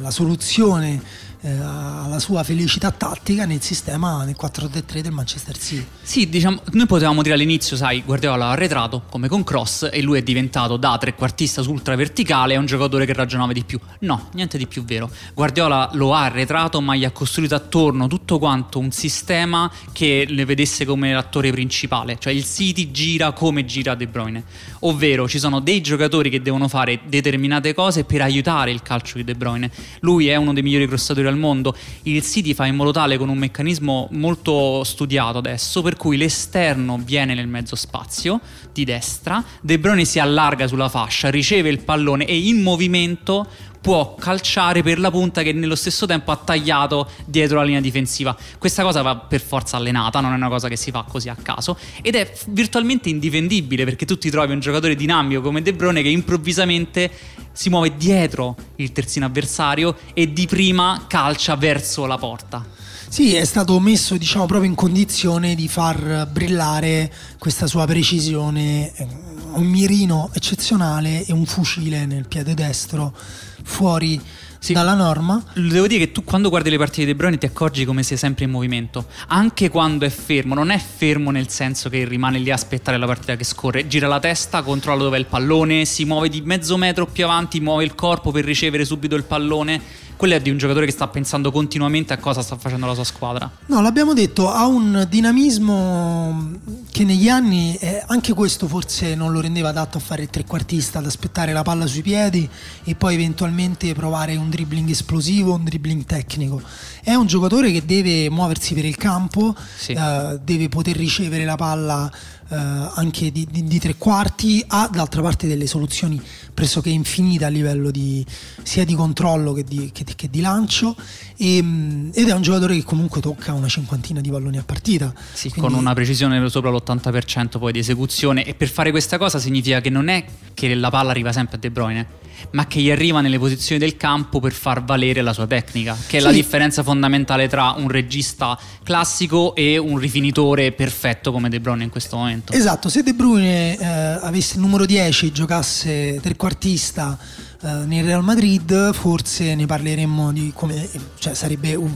[0.00, 5.86] la soluzione eh, alla sua felicità tattica nel sistema nel 4-3-3 del Manchester City.
[6.02, 10.18] Sì, diciamo, noi potevamo dire all'inizio, sai, Guardiola ha arretrato come con Cross e lui
[10.18, 13.78] è diventato da trequartista su ultra verticale, è un giocatore che ragionava di più.
[14.00, 15.10] No, niente di più vero.
[15.32, 20.44] Guardiola lo ha arretrato, ma gli ha costruito attorno tutto quanto un sistema che le
[20.44, 24.44] vedesse come l'attore principale, cioè il City gira come gira De Bruyne,
[24.80, 29.24] ovvero ci sono dei giocatori che devono fare determinate cose per aiutare il calcio di
[29.24, 29.70] De Bruyne.
[30.00, 33.28] Lui è uno dei migliori crossatori al mondo, il City fa in modo tale con
[33.28, 38.40] un meccanismo molto studiato adesso per cui l'esterno viene nel mezzo spazio
[38.72, 43.46] di destra, De Bruyne si allarga sulla fascia, riceve il pallone e in movimento
[43.80, 48.36] può calciare per la punta che nello stesso tempo ha tagliato dietro la linea difensiva.
[48.58, 51.36] Questa cosa va per forza allenata, non è una cosa che si fa così a
[51.40, 56.02] caso ed è virtualmente indifendibile perché tu ti trovi un giocatore dinamico come De Bruyne
[56.02, 57.10] che improvvisamente
[57.52, 62.64] si muove dietro il terzino avversario e di prima calcia verso la porta.
[63.08, 69.06] Sì, è stato messo diciamo, proprio in condizione di far brillare questa sua precisione, eh,
[69.54, 73.14] un mirino eccezionale e un fucile nel piede destro
[73.62, 74.20] fuori
[74.60, 74.72] sì.
[74.72, 75.42] dalla norma.
[75.54, 78.16] Devo dire che tu quando guardi le partite di De Bruyne ti accorgi come sia
[78.16, 82.50] sempre in movimento, anche quando è fermo, non è fermo nel senso che rimane lì
[82.50, 86.04] a aspettare la partita che scorre, gira la testa, controlla dove è il pallone, si
[86.04, 90.34] muove di mezzo metro più avanti, muove il corpo per ricevere subito il pallone quello
[90.34, 93.50] è di un giocatore che sta pensando continuamente a cosa sta facendo la sua squadra.
[93.68, 96.58] No, l'abbiamo detto, ha un dinamismo
[96.90, 100.98] che negli anni, eh, anche questo forse non lo rendeva adatto a fare il trequartista,
[100.98, 102.46] ad aspettare la palla sui piedi
[102.84, 106.60] e poi eventualmente provare un dribbling esplosivo, un dribbling tecnico.
[107.02, 109.92] È un giocatore che deve muoversi per il campo, sì.
[109.92, 112.12] eh, deve poter ricevere la palla
[112.50, 116.20] eh, anche di, di, di, tre quarti, ha d'altra parte delle soluzioni
[116.52, 118.26] pressoché infinite a livello di,
[118.62, 120.96] sia di controllo che di, che, che di lancio.
[121.36, 125.14] E, mm, ed è un giocatore che comunque tocca una cinquantina di palloni a partita.
[125.32, 125.70] Sì, Quindi...
[125.70, 128.44] con una precisione sopra l'80% poi di esecuzione.
[128.44, 131.58] E per fare questa cosa significa che non è che la palla arriva sempre a
[131.60, 132.06] De Bruyne,
[132.52, 136.18] ma che gli arriva nelle posizioni del campo per far valere la sua tecnica, che
[136.18, 136.26] è sì.
[136.26, 141.90] la differenza fondamentale tra un regista classico e un rifinitore perfetto come De Bruyne in
[141.90, 142.52] questo momento.
[142.52, 147.18] Esatto, se De Bruyne eh, avesse il numero 10, giocasse trequartista
[147.62, 151.94] eh, nel Real Madrid, forse ne parleremmo di come cioè sarebbe un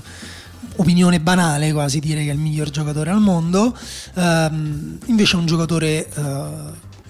[0.77, 3.77] opinione banale quasi dire che è il miglior giocatore al mondo,
[4.15, 6.23] um, invece è un giocatore uh,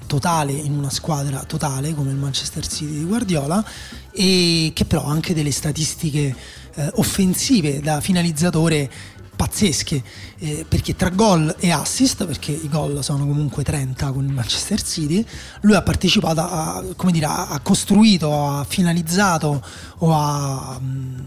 [0.07, 3.65] totale in una squadra totale come il Manchester City di Guardiola
[4.13, 6.35] e che però ha anche delle statistiche
[6.75, 8.91] eh, offensive da finalizzatore
[9.35, 10.03] pazzesche
[10.39, 14.81] eh, perché tra gol e assist perché i gol sono comunque 30 con il Manchester
[14.81, 15.25] City
[15.63, 19.65] lui ha partecipato a, come dire, ha costruito ha finalizzato
[19.99, 21.19] o ha mm,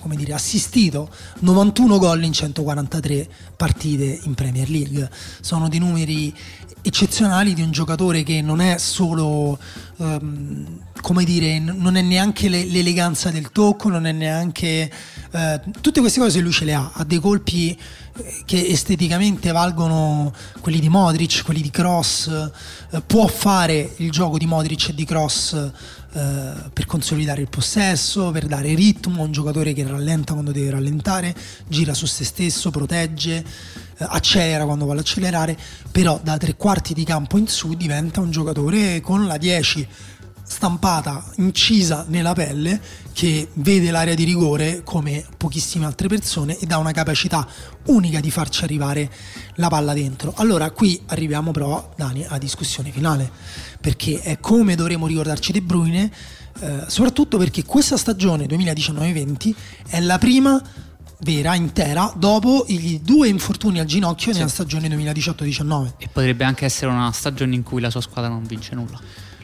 [0.00, 1.10] come dire, assistito
[1.40, 5.10] 91 gol in 143 partite in Premier League.
[5.40, 6.34] Sono dei numeri
[6.82, 9.58] eccezionali di un giocatore che non è solo
[9.96, 10.66] um,
[11.00, 14.90] come dire non è neanche le, l'eleganza del tocco non è neanche
[15.32, 16.90] uh, tutte queste cose lui ce le ha.
[16.94, 22.50] Ha dei colpi eh, che esteticamente valgono quelli di Modric quelli di Cross
[22.90, 25.70] uh, può fare il gioco di Modric e di Cross
[26.12, 30.70] uh, per consolidare il possesso per dare ritmo a un giocatore che rallenta quando deve
[30.70, 31.34] rallentare
[31.66, 35.56] gira su se stesso protegge eh, accelera quando vuole accelerare,
[35.90, 39.88] però da tre quarti di campo in su diventa un giocatore con la 10
[40.48, 42.80] stampata, incisa nella pelle,
[43.12, 47.46] che vede l'area di rigore come pochissime altre persone ed ha una capacità
[47.86, 49.10] unica di farci arrivare
[49.56, 50.32] la palla dentro.
[50.36, 53.30] Allora qui arriviamo però, Dani, alla discussione finale,
[53.80, 56.10] perché è come dovremo ricordarci De Bruyne,
[56.60, 59.54] eh, soprattutto perché questa stagione 2019-20
[59.88, 60.60] è la prima
[61.20, 64.38] vera, intera, dopo i due infortuni al ginocchio sì.
[64.38, 65.92] nella stagione 2018-19.
[65.98, 69.00] E potrebbe anche essere una stagione in cui la sua squadra non vince nulla.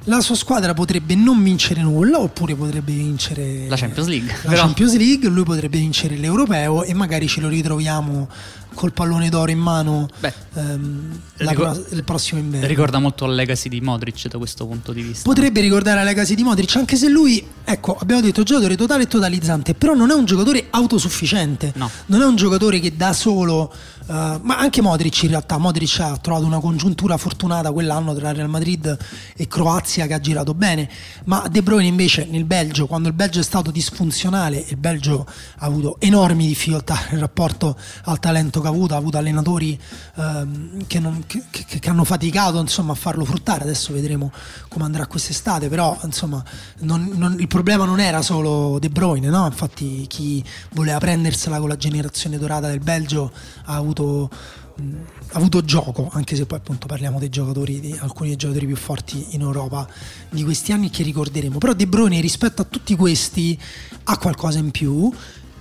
[0.06, 4.34] La sua squadra potrebbe non vincere nulla, oppure potrebbe vincere la Champions League.
[4.42, 4.52] La.
[4.52, 8.28] Champions League, lui potrebbe vincere l'Europeo e magari ce lo ritroviamo
[8.74, 10.08] col pallone d'oro in mano
[10.54, 12.66] ehm, Ricor- il prossimo inverno.
[12.66, 15.22] Ricorda molto la legacy di Modric da questo punto di vista.
[15.24, 19.06] Potrebbe ricordare la legacy di Modric, anche se lui, ecco, abbiamo detto giocatore totale e
[19.06, 21.72] totalizzante, però non è un giocatore autosufficiente.
[21.76, 21.90] No.
[22.06, 23.72] Non è un giocatore che da solo
[24.06, 28.50] Uh, ma anche Modric in realtà Modric ha trovato una congiuntura fortunata quell'anno tra Real
[28.50, 28.94] Madrid
[29.34, 30.90] e Croazia che ha girato bene
[31.24, 35.64] ma De Bruyne invece nel Belgio quando il Belgio è stato disfunzionale il Belgio ha
[35.64, 39.78] avuto enormi difficoltà nel rapporto al talento che ha avuto ha avuto allenatori
[40.14, 44.32] uh, che, non, che, che, che, hanno faticato insomma, a farlo fruttare adesso vedremo
[44.68, 46.42] come andrà quest'estate però insomma
[46.80, 49.46] non, non, il problema non era solo De Bruyne no?
[49.46, 53.32] infatti chi voleva prendersela con la generazione dorata del Belgio
[53.64, 54.30] ha avuto
[54.76, 54.96] mh,
[55.32, 59.26] avuto gioco, anche se poi appunto parliamo dei giocatori, di alcuni dei giocatori più forti
[59.30, 59.86] in Europa
[60.30, 61.58] di questi anni che ricorderemo.
[61.58, 63.58] Però De Bruyne rispetto a tutti questi
[64.04, 65.12] ha qualcosa in più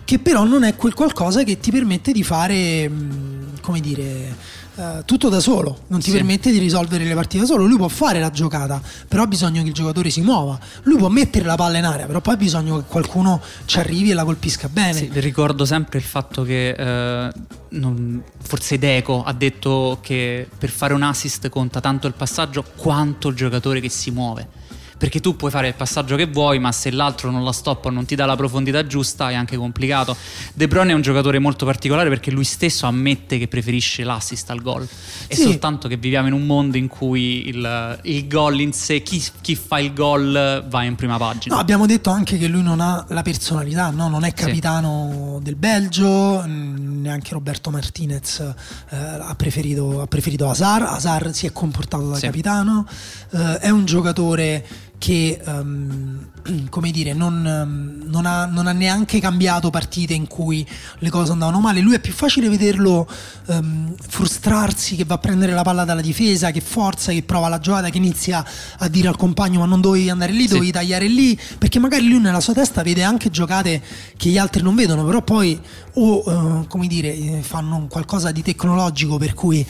[0.06, 2.92] che però non è quel qualcosa che ti permette di fare,
[3.62, 6.16] come dire, Uh, tutto da solo, non ti sì.
[6.16, 7.68] permette di risolvere le partite da solo.
[7.68, 10.58] Lui può fare la giocata, però ha bisogno che il giocatore si muova.
[10.86, 14.10] Lui può mettere la palla in aria, però poi ha bisogno che qualcuno ci arrivi
[14.10, 14.94] e la colpisca bene.
[14.94, 17.32] Sì, ricordo sempre il fatto che eh,
[17.70, 23.28] non, forse Deco ha detto che per fare un assist conta tanto il passaggio quanto
[23.28, 24.48] il giocatore che si muove
[25.04, 27.92] perché tu puoi fare il passaggio che vuoi, ma se l'altro non la stoppa o
[27.92, 30.16] non ti dà la profondità giusta è anche complicato.
[30.54, 34.62] De Bruyne è un giocatore molto particolare perché lui stesso ammette che preferisce l'assist al
[34.62, 34.88] gol.
[35.28, 35.42] È sì.
[35.42, 39.58] soltanto che viviamo in un mondo in cui il, il gol in sé, chi, chi,
[39.58, 41.56] fa il gol va in prima pagina.
[41.56, 44.08] No, abbiamo detto anche che lui non ha la personalità, no?
[44.08, 45.44] non è capitano sì.
[45.44, 52.08] del Belgio, neanche Roberto Martinez eh, ha, preferito, ha preferito Hazard, Hazard si è comportato
[52.08, 52.26] da sì.
[52.28, 52.88] capitano,
[53.32, 56.30] eh, è un giocatore che um,
[56.70, 60.66] come dire, non, um, non, ha, non, ha, neanche cambiato partite in cui
[61.00, 61.82] le cose andavano male.
[61.82, 63.06] Lui è più facile vederlo
[63.48, 67.60] um, frustrarsi, che va a prendere la palla dalla difesa, che forza, che prova la
[67.60, 68.46] giocata, che inizia
[68.78, 70.72] a dire al compagno ma non dovevi andare lì, dovevi sì.
[70.72, 73.82] tagliare lì, perché magari lui nella sua testa vede anche giocate
[74.16, 75.60] che gli altri non vedono, però poi
[75.96, 79.66] o uh, come dire, fanno qualcosa di tecnologico per cui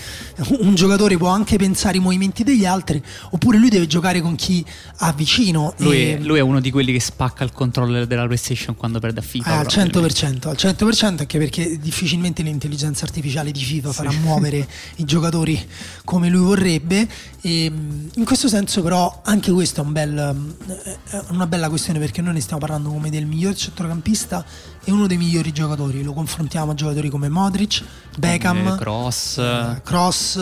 [0.60, 4.64] un giocatore può anche pensare i movimenti degli altri, oppure lui deve giocare con chi
[4.98, 5.74] ha vicino.
[5.78, 6.20] Lui, e...
[6.20, 9.52] lui, è uno di quelli che spacca il controller della PlayStation quando perde a FIFA.
[9.52, 13.96] Eh, al 100%, al 100% anche perché difficilmente l'intelligenza artificiale di FIFA sì.
[13.96, 15.60] farà muovere i giocatori
[16.04, 17.08] come lui vorrebbe.
[17.42, 20.54] E in questo senso però anche questo è un bel,
[21.30, 24.46] una bella questione perché noi ne stiamo parlando come del miglior centrocampista
[24.84, 26.04] e uno dei migliori giocatori.
[26.04, 27.84] Lo confrontiamo a giocatori come Modric,
[28.18, 29.38] Beckham, Cross.
[29.38, 30.40] Eh, Cross,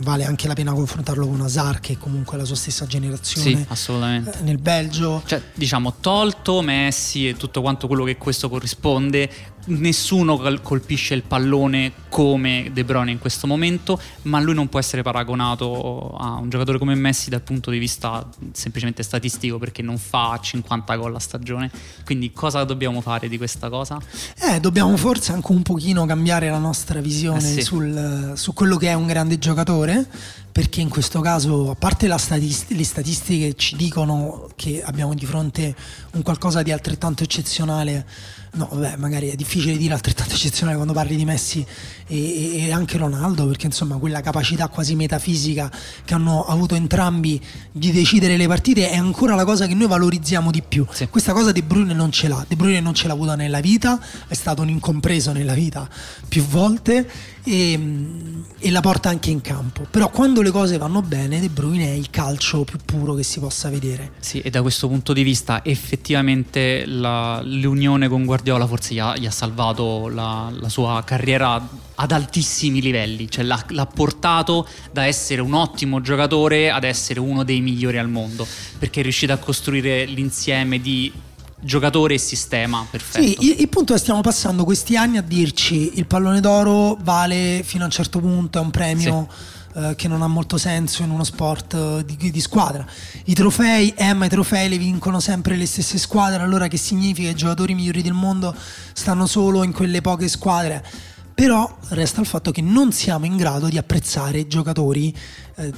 [0.00, 3.56] vale anche la pena confrontarlo con Hazard che comunque è la sua stessa generazione.
[3.56, 4.38] Sì, assolutamente.
[4.38, 5.22] Eh, nel Belgio.
[5.24, 9.30] Cioè, diciamo, tolto Messi e tutto quanto quello che questo corrisponde,
[9.66, 15.02] nessuno colpisce il pallone come De Bruyne in questo momento, ma lui non può essere
[15.02, 20.38] paragonato a un giocatore come Messi dal punto di vista semplicemente statistico perché non fa
[20.40, 21.70] 50 gol a stagione.
[22.04, 24.00] Quindi cosa dobbiamo fare di questa cosa?
[24.40, 27.62] Eh, dobbiamo forse anche un pochino cambiare la nostra visione eh sì.
[27.62, 30.06] sul, su quello che è un grande giocatore,
[30.56, 35.76] perché in questo caso, a parte statist- le statistiche ci dicono che abbiamo di fronte
[36.12, 38.06] un qualcosa di altrettanto eccezionale
[38.56, 41.64] No, vabbè, magari è difficile dire altrettanto eccezionale quando parli di Messi
[42.06, 45.70] e, e, anche Ronaldo, perché insomma quella capacità quasi metafisica
[46.04, 47.40] che hanno avuto entrambi
[47.70, 50.86] di decidere le partite è ancora la cosa che noi valorizziamo di più.
[50.90, 51.06] Sì.
[51.08, 54.00] Questa cosa De Bruyne non ce l'ha, De Bruyne non ce l'ha avuta nella vita,
[54.26, 55.86] è stato un incompreso nella vita
[56.26, 57.08] più volte
[57.46, 57.78] e,
[58.58, 59.86] e, la porta anche in campo.
[59.88, 63.38] Però quando le cose vanno bene, De Bruyne è il calcio più puro che si
[63.38, 64.12] possa vedere.
[64.18, 69.16] Sì, e da questo punto di vista effettivamente la, l'unione con Guardiola forse gli ha,
[69.16, 75.06] gli ha salvato la, la, sua carriera ad altissimi livelli, cioè l'ha, l'ha portato da
[75.06, 78.44] essere un ottimo giocatore ad essere uno dei migliori al mondo,
[78.78, 81.12] perché è riuscito a costruire l'insieme di
[81.60, 83.24] giocatore e sistema perfetto.
[83.24, 86.96] Sì, il, il, punto è che stiamo passando questi anni a dirci il pallone d'oro
[87.00, 89.28] vale fino a un certo punto, è un premio.
[89.30, 89.54] Sì.
[89.76, 92.86] Eh, che non ha molto senso in uno sport eh, di, di, squadra.
[93.24, 97.28] I trofei, eh, ma i trofei li vincono sempre le stesse squadre, allora che significa
[97.28, 98.54] che i giocatori migliori del mondo
[98.94, 100.82] stanno solo in quelle poche squadre?
[101.36, 105.14] Però resta il fatto che non siamo in grado di apprezzare giocatori
[105.56, 105.70] eh,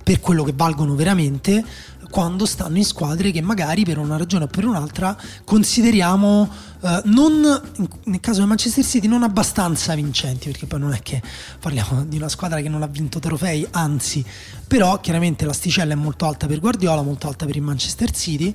[0.00, 1.64] per quello che valgono veramente
[2.08, 6.48] quando stanno in squadre che magari per una ragione o per un'altra consideriamo
[6.80, 7.60] eh, non,
[8.04, 11.20] nel caso del Manchester City non abbastanza vincenti perché poi non è che
[11.60, 14.24] parliamo di una squadra che non ha vinto trofei anzi
[14.66, 18.54] però chiaramente l'asticella è molto alta per Guardiola molto alta per il Manchester City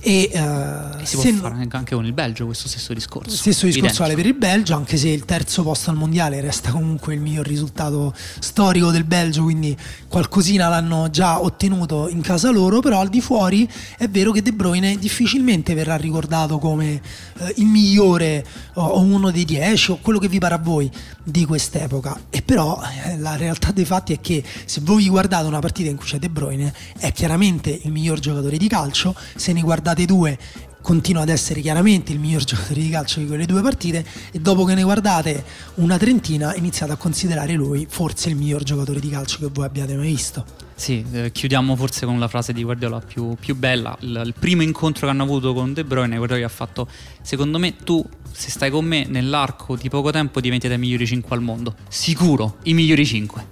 [0.00, 3.34] e, uh, si può fare anche con il Belgio questo stesso discorso.
[3.34, 7.14] Stesso discorso vale per il Belgio, anche se il terzo posto al mondiale resta comunque
[7.14, 13.00] il miglior risultato storico del Belgio, quindi qualcosina l'hanno già ottenuto in casa loro, però
[13.00, 17.00] al di fuori è vero che De Bruyne difficilmente verrà ricordato come
[17.38, 20.90] uh, il migliore o, o, uno dei dieci o quello che vi pare a voi
[21.24, 22.18] di quest'epoca.
[22.30, 25.96] E però eh, la realtà dei fatti è che se voi guardate una partita in
[25.96, 30.04] cui c'è De Bruyne è chiaramente il miglior giocatore di calcio, se ne guardate guardate
[30.04, 30.38] due
[30.82, 34.64] continua ad essere chiaramente il miglior giocatore di calcio di quelle due partite e dopo
[34.64, 35.44] che ne guardate
[35.76, 39.96] una trentina iniziate a considerare lui forse il miglior giocatore di calcio che voi abbiate
[39.96, 40.44] mai visto.
[40.74, 43.96] Sì, eh, chiudiamo forse con la frase di Guardiola più, più bella.
[44.00, 46.86] Il, il, primo incontro che hanno avuto con De Bruyne, Guardiola ha fatto,
[47.20, 51.34] secondo me tu se stai con me nell'arco di poco tempo diventi dai migliori 5
[51.34, 51.74] al mondo.
[51.88, 53.46] Sicuro, i migliori 5.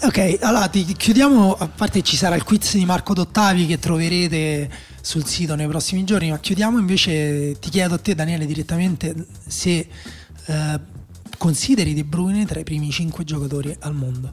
[0.00, 4.70] Ok, allora ti chiudiamo, a parte ci sarà il quiz di Marco Dottavi che troverete
[5.08, 9.14] sul sito nei prossimi giorni, ma chiudiamo invece, ti chiedo a te Daniele direttamente
[9.46, 9.88] se
[10.44, 10.80] eh,
[11.38, 14.32] consideri De Bruyne tra i primi cinque giocatori al mondo.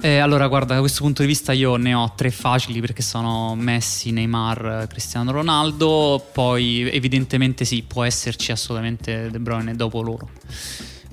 [0.00, 3.56] Eh, allora, guarda, da questo punto di vista io ne ho tre facili perché sono
[3.56, 10.30] Messi, Neymar, Cristiano Ronaldo, poi evidentemente sì, può esserci assolutamente De Bruyne dopo loro.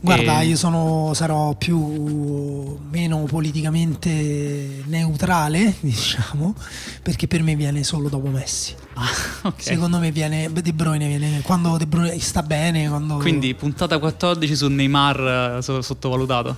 [0.02, 0.47] Guarda, e...
[0.47, 6.56] io sono, sarò più meno politicamente neutrale, diciamo,
[7.04, 8.76] perché per me viene solo dopo Messi.
[8.93, 9.08] Ah,
[9.47, 9.64] okay.
[9.64, 12.88] Secondo me viene De Bruyne viene quando De Bruyne sta bene.
[12.88, 13.18] Quando...
[13.18, 16.56] Quindi puntata 14 su Neymar eh, sottovalutato.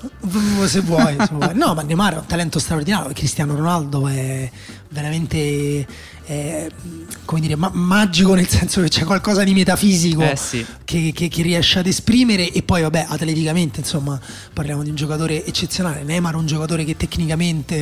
[0.65, 1.49] Se vuoi, se vuoi.
[1.61, 3.13] No, ma Neymar è un talento straordinario.
[3.13, 4.49] Cristiano Ronaldo è
[4.89, 5.85] veramente
[6.31, 6.71] eh,
[7.25, 10.65] come dire, ma- magico nel senso che c'è qualcosa di metafisico eh sì.
[10.85, 14.17] che, che, che, riesce ad esprimere e poi vabbè atleticamente insomma
[14.53, 17.79] parliamo di un giocatore eccezionale Neymar è un giocatore che tecnicamente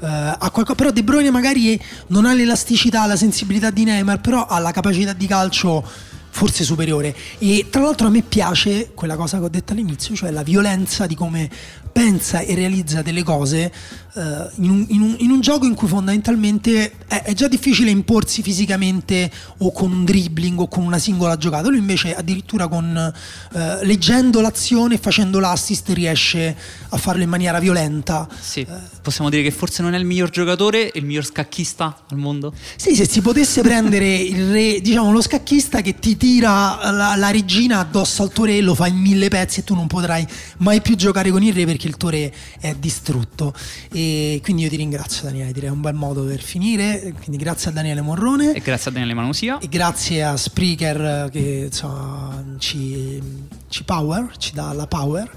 [0.00, 4.44] eh, ha qualcosa però De Bruyne magari non ha l'elasticità la sensibilità di Neymar però
[4.44, 5.84] ha la capacità di calcio
[6.30, 10.32] forse superiore e tra l'altro a me piace quella cosa che ho detto all'inizio cioè
[10.32, 11.48] la violenza di come
[11.92, 13.72] pensa e realizza delle cose
[14.16, 18.42] in, un, in, un, in, un, gioco in cui fondamentalmente è, è, già difficile imporsi
[18.42, 21.68] fisicamente o con un dribbling o con una singola giocata.
[21.68, 23.14] Lui invece addirittura con
[23.52, 26.56] uh, leggendo l'azione e facendo l'assist riesce
[26.88, 28.28] a farlo in maniera violenta.
[28.40, 32.18] Sì, uh, possiamo dire che forse non è il miglior giocatore, il miglior scacchista al
[32.18, 32.52] mondo?
[32.76, 37.30] Sì, se si potesse prendere il re, diciamo lo scacchista che ti tira la, la
[37.30, 40.26] regina addosso al tuo re, lo fa in mille pezzi e tu non potrai
[40.58, 43.54] mai più giocare con il re perché perché il tuo re è distrutto.
[43.92, 44.03] E
[44.42, 47.14] quindi io ti ringrazio Daniele, direi un bel modo per finire.
[47.22, 48.54] Quindi grazie a Daniele Morrone.
[48.54, 49.58] E grazie a Daniele Manusia.
[49.58, 53.20] E grazie a Spreaker che insomma, ci,
[53.68, 55.30] ci power, ci dà la power.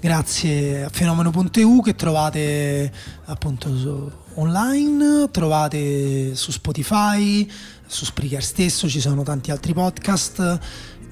[0.00, 2.92] Grazie a fenomeno.eu che trovate
[3.24, 7.48] appunto su, online, trovate su Spotify,
[7.86, 10.58] su Spreaker stesso, ci sono tanti altri podcast.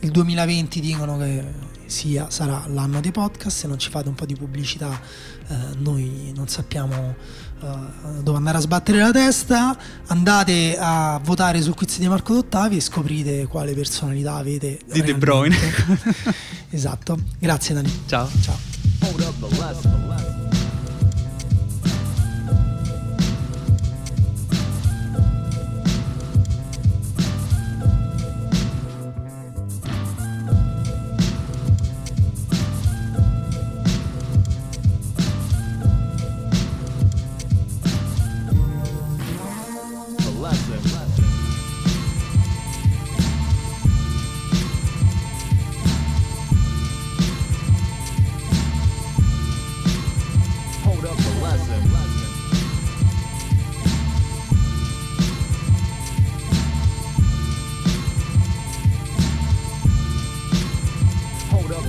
[0.00, 1.42] Il 2020 dicono che
[1.87, 5.01] sia sarà l'anno dei podcast, se non ci fate un po' di pubblicità
[5.49, 7.14] eh, noi non sappiamo
[7.62, 9.76] eh, dove andare a sbattere la testa,
[10.09, 15.14] andate a votare sul quiz di Marco Dottavi e scoprite quale personalità avete di De
[15.14, 15.57] Bruyne.
[16.70, 18.03] esatto, grazie Dani.
[18.07, 18.28] Ciao.
[18.41, 18.59] Ciao.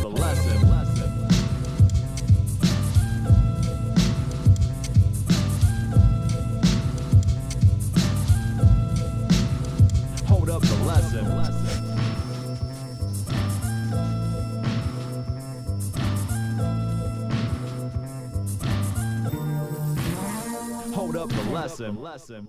[0.02, 0.70] the lesson.
[0.70, 1.12] lesson.
[10.26, 11.26] Hold up the lesson.
[20.94, 22.48] Hold up the lesson.